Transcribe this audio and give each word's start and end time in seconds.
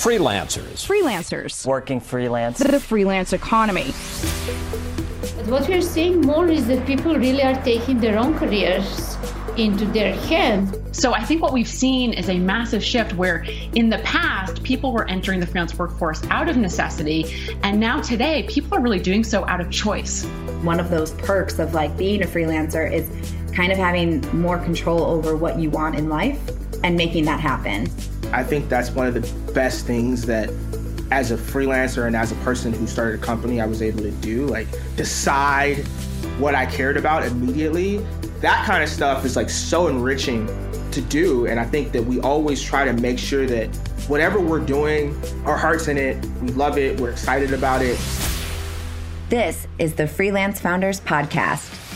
freelancers. 0.00 0.86
Freelancers. 0.86 1.66
Working 1.66 2.00
freelance. 2.00 2.58
The 2.58 2.80
freelance 2.80 3.34
economy. 3.34 3.92
But 5.36 5.46
what 5.46 5.68
we're 5.68 5.82
seeing 5.82 6.22
more 6.22 6.48
is 6.48 6.66
that 6.68 6.86
people 6.86 7.14
really 7.14 7.42
are 7.42 7.62
taking 7.62 8.00
their 8.00 8.18
own 8.18 8.34
careers 8.38 9.18
into 9.58 9.84
their 9.84 10.14
hands. 10.14 10.74
So 10.98 11.12
I 11.12 11.22
think 11.22 11.42
what 11.42 11.52
we've 11.52 11.68
seen 11.68 12.14
is 12.14 12.30
a 12.30 12.38
massive 12.38 12.82
shift 12.82 13.12
where 13.12 13.44
in 13.74 13.90
the 13.90 13.98
past, 13.98 14.62
people 14.62 14.90
were 14.90 15.06
entering 15.06 15.38
the 15.38 15.46
freelance 15.46 15.78
workforce 15.78 16.22
out 16.30 16.48
of 16.48 16.56
necessity. 16.56 17.54
And 17.62 17.78
now 17.78 18.00
today, 18.00 18.44
people 18.44 18.78
are 18.78 18.80
really 18.80 19.00
doing 19.00 19.22
so 19.22 19.46
out 19.48 19.60
of 19.60 19.70
choice. 19.70 20.24
One 20.62 20.80
of 20.80 20.88
those 20.88 21.10
perks 21.10 21.58
of 21.58 21.74
like 21.74 21.94
being 21.98 22.22
a 22.22 22.26
freelancer 22.26 22.90
is 22.90 23.06
kind 23.52 23.70
of 23.70 23.76
having 23.76 24.22
more 24.34 24.56
control 24.58 25.02
over 25.04 25.36
what 25.36 25.58
you 25.58 25.68
want 25.68 25.96
in 25.96 26.08
life 26.08 26.40
and 26.82 26.96
making 26.96 27.24
that 27.26 27.40
happen. 27.40 27.88
I 28.32 28.44
think 28.44 28.68
that's 28.68 28.90
one 28.90 29.06
of 29.06 29.14
the 29.14 29.52
best 29.52 29.86
things 29.86 30.26
that 30.26 30.50
as 31.10 31.32
a 31.32 31.36
freelancer 31.36 32.06
and 32.06 32.14
as 32.14 32.30
a 32.30 32.36
person 32.36 32.72
who 32.72 32.86
started 32.86 33.20
a 33.20 33.22
company, 33.22 33.60
I 33.60 33.66
was 33.66 33.82
able 33.82 34.02
to 34.02 34.12
do 34.12 34.46
like 34.46 34.68
decide 34.96 35.78
what 36.38 36.54
I 36.54 36.66
cared 36.66 36.96
about 36.96 37.24
immediately. 37.24 37.98
That 38.40 38.64
kind 38.64 38.82
of 38.82 38.88
stuff 38.88 39.24
is 39.24 39.36
like 39.36 39.50
so 39.50 39.88
enriching 39.88 40.46
to 40.92 41.00
do. 41.00 41.46
And 41.46 41.58
I 41.58 41.64
think 41.64 41.92
that 41.92 42.02
we 42.02 42.20
always 42.20 42.62
try 42.62 42.84
to 42.84 42.92
make 42.94 43.18
sure 43.18 43.46
that 43.46 43.74
whatever 44.08 44.40
we're 44.40 44.60
doing, 44.60 45.20
our 45.44 45.56
heart's 45.56 45.88
in 45.88 45.98
it, 45.98 46.24
we 46.40 46.48
love 46.48 46.78
it, 46.78 47.00
we're 47.00 47.10
excited 47.10 47.52
about 47.52 47.82
it. 47.82 47.98
This 49.28 49.66
is 49.78 49.94
the 49.94 50.08
Freelance 50.08 50.60
Founders 50.60 51.00
Podcast. 51.00 51.89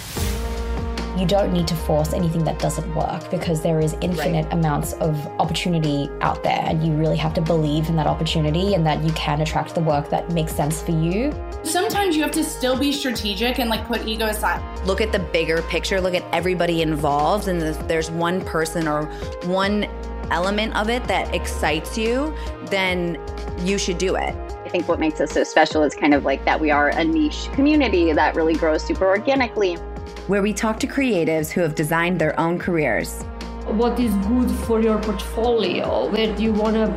You 1.16 1.26
don't 1.26 1.52
need 1.52 1.68
to 1.68 1.76
force 1.76 2.12
anything 2.12 2.42
that 2.42 2.58
doesn't 2.58 2.92
work 2.92 3.30
because 3.30 3.62
there 3.62 3.78
is 3.78 3.92
infinite 4.00 4.46
right. 4.46 4.52
amounts 4.52 4.94
of 4.94 5.14
opportunity 5.38 6.10
out 6.20 6.42
there, 6.42 6.60
and 6.66 6.84
you 6.84 6.92
really 6.94 7.16
have 7.16 7.32
to 7.34 7.40
believe 7.40 7.88
in 7.88 7.94
that 7.96 8.08
opportunity 8.08 8.74
and 8.74 8.84
that 8.84 9.00
you 9.04 9.12
can 9.12 9.40
attract 9.40 9.76
the 9.76 9.80
work 9.80 10.10
that 10.10 10.28
makes 10.32 10.52
sense 10.52 10.82
for 10.82 10.90
you. 10.90 11.32
Sometimes 11.62 12.16
you 12.16 12.22
have 12.22 12.32
to 12.32 12.42
still 12.42 12.76
be 12.76 12.90
strategic 12.90 13.60
and 13.60 13.70
like 13.70 13.86
put 13.86 14.04
ego 14.08 14.26
aside. 14.26 14.60
Look 14.86 15.00
at 15.00 15.12
the 15.12 15.20
bigger 15.20 15.62
picture, 15.62 16.00
look 16.00 16.14
at 16.14 16.24
everybody 16.32 16.82
involved, 16.82 17.46
and 17.46 17.62
if 17.62 17.86
there's 17.86 18.10
one 18.10 18.40
person 18.44 18.88
or 18.88 19.04
one 19.44 19.84
element 20.32 20.74
of 20.74 20.90
it 20.90 21.04
that 21.04 21.32
excites 21.32 21.96
you, 21.96 22.34
then 22.66 23.20
you 23.60 23.78
should 23.78 23.98
do 23.98 24.16
it. 24.16 24.34
I 24.64 24.68
think 24.68 24.88
what 24.88 24.98
makes 24.98 25.20
us 25.20 25.30
so 25.30 25.44
special 25.44 25.84
is 25.84 25.94
kind 25.94 26.12
of 26.12 26.24
like 26.24 26.44
that 26.44 26.60
we 26.60 26.72
are 26.72 26.88
a 26.88 27.04
niche 27.04 27.48
community 27.52 28.12
that 28.12 28.34
really 28.34 28.54
grows 28.54 28.82
super 28.82 29.06
organically 29.06 29.78
where 30.26 30.40
we 30.40 30.54
talk 30.54 30.80
to 30.80 30.86
creatives 30.86 31.50
who 31.50 31.60
have 31.60 31.74
designed 31.74 32.18
their 32.18 32.38
own 32.40 32.58
careers. 32.58 33.22
What 33.66 34.00
is 34.00 34.14
good 34.26 34.50
for 34.66 34.80
your 34.80 34.98
portfolio? 35.00 36.10
Where 36.10 36.34
do 36.34 36.42
you 36.42 36.52
want 36.52 36.76
to 36.76 36.88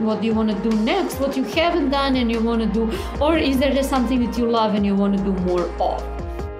what 0.00 0.20
do 0.20 0.26
you 0.26 0.34
want 0.34 0.50
to 0.50 0.70
do 0.70 0.76
next? 0.82 1.18
What 1.18 1.36
you 1.36 1.44
haven't 1.44 1.90
done 1.90 2.16
and 2.16 2.30
you 2.30 2.40
want 2.40 2.62
to 2.62 2.68
do 2.68 2.90
or 3.20 3.38
is 3.38 3.58
there 3.58 3.72
just 3.72 3.88
something 3.88 4.24
that 4.24 4.36
you 4.38 4.50
love 4.50 4.74
and 4.74 4.84
you 4.84 4.94
want 4.94 5.16
to 5.16 5.24
do 5.24 5.32
more 5.32 5.68
of? 5.80 6.02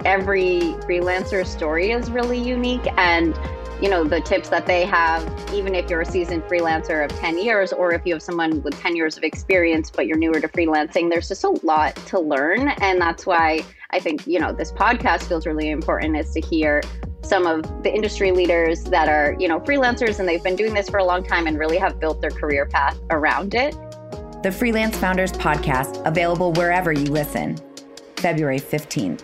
Every 0.03 0.59
freelancer 0.87 1.45
story 1.45 1.91
is 1.91 2.09
really 2.09 2.39
unique 2.39 2.87
and 2.97 3.37
you 3.81 3.89
know 3.89 4.03
the 4.03 4.19
tips 4.21 4.49
that 4.49 4.65
they 4.65 4.85
have 4.85 5.23
even 5.53 5.73
if 5.73 5.89
you're 5.89 6.01
a 6.01 6.05
seasoned 6.05 6.43
freelancer 6.43 7.05
of 7.05 7.17
10 7.17 7.37
years 7.37 7.71
or 7.71 7.93
if 7.93 8.05
you 8.05 8.13
have 8.13 8.21
someone 8.21 8.61
with 8.61 8.77
10 8.81 8.95
years 8.95 9.15
of 9.15 9.23
experience 9.23 9.89
but 9.89 10.05
you're 10.05 10.17
newer 10.17 10.41
to 10.41 10.49
freelancing 10.49 11.09
there's 11.09 11.29
just 11.29 11.45
a 11.45 11.49
lot 11.63 11.95
to 12.07 12.19
learn 12.19 12.67
and 12.81 12.99
that's 12.99 13.25
why 13.25 13.63
i 13.91 13.99
think 13.99 14.25
you 14.27 14.39
know 14.39 14.53
this 14.53 14.71
podcast 14.71 15.23
feels 15.23 15.45
really 15.45 15.69
important 15.69 16.17
is 16.17 16.31
to 16.33 16.41
hear 16.41 16.81
some 17.21 17.45
of 17.45 17.83
the 17.83 17.93
industry 17.93 18.31
leaders 18.31 18.83
that 18.85 19.07
are 19.07 19.35
you 19.39 19.47
know 19.47 19.59
freelancers 19.59 20.19
and 20.19 20.27
they've 20.27 20.43
been 20.43 20.55
doing 20.55 20.73
this 20.73 20.89
for 20.89 20.97
a 20.97 21.03
long 21.03 21.23
time 21.23 21.47
and 21.47 21.59
really 21.59 21.77
have 21.77 21.99
built 21.99 22.21
their 22.21 22.31
career 22.31 22.65
path 22.65 22.97
around 23.09 23.53
it. 23.53 23.75
The 24.41 24.51
freelance 24.51 24.97
founders 24.97 25.31
podcast 25.33 26.05
available 26.05 26.53
wherever 26.53 26.93
you 26.93 27.05
listen. 27.05 27.57
February 28.15 28.59
15th 28.59 29.23